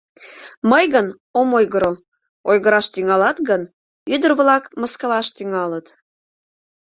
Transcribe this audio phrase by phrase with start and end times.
[0.71, 1.07] Мый гын
[1.39, 1.93] ом ойгыро,
[2.49, 3.61] ойгыраш тӱҥалат гын,
[4.13, 5.87] ӱдыр-влак мыскылаш тӱҥалыт...